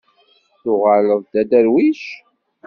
[0.61, 2.03] Tuɣaleḍ d aderwic?